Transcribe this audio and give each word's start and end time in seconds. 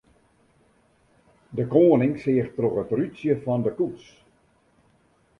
De 1.57 1.65
koaning 1.73 2.13
seach 2.23 2.51
troch 2.55 2.79
it 2.83 2.93
rútsje 2.97 3.33
fan 3.43 3.61
de 3.65 3.71
koets. 3.77 4.05